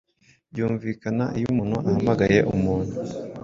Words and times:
byumvikana 0.51 1.25
iyo 1.37 1.47
umuntu 1.53 1.75
ahamagaye 1.83 2.39
umuntu 2.55 2.95